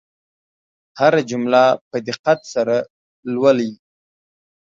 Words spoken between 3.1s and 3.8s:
لولئ.